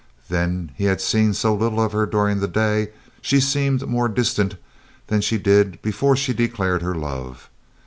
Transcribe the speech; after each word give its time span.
Then 0.29 0.71
he 0.73 0.85
had 0.85 0.99
seen 0.99 1.35
so 1.35 1.53
little 1.53 1.79
of 1.79 1.91
her 1.91 2.07
during 2.07 2.39
the 2.39 2.47
day; 2.47 2.89
she 3.21 3.39
seemed 3.39 3.85
more 3.87 4.09
distant 4.09 4.55
than 5.05 5.21
she 5.21 5.37
did 5.37 5.79
before 5.83 6.15
she 6.15 6.33
declared 6.33 6.81
her 6.81 6.95
love. 6.95 7.51